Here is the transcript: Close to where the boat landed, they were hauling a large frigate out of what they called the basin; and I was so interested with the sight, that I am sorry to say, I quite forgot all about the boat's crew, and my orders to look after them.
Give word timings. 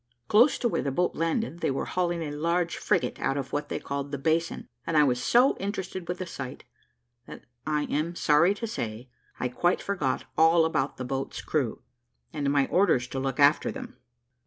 Close 0.27 0.57
to 0.57 0.67
where 0.67 0.81
the 0.81 0.91
boat 0.91 1.13
landed, 1.13 1.59
they 1.59 1.69
were 1.69 1.85
hauling 1.85 2.23
a 2.23 2.31
large 2.31 2.75
frigate 2.75 3.19
out 3.19 3.37
of 3.37 3.53
what 3.53 3.69
they 3.69 3.79
called 3.79 4.09
the 4.11 4.17
basin; 4.17 4.67
and 4.87 4.97
I 4.97 5.03
was 5.03 5.21
so 5.21 5.55
interested 5.57 6.07
with 6.07 6.17
the 6.17 6.25
sight, 6.25 6.63
that 7.27 7.43
I 7.67 7.83
am 7.83 8.15
sorry 8.15 8.55
to 8.55 8.65
say, 8.65 9.09
I 9.39 9.47
quite 9.47 9.79
forgot 9.79 10.25
all 10.35 10.65
about 10.65 10.97
the 10.97 11.05
boat's 11.05 11.39
crew, 11.43 11.83
and 12.33 12.49
my 12.51 12.65
orders 12.69 13.07
to 13.09 13.19
look 13.19 13.39
after 13.39 13.71
them. 13.71 13.97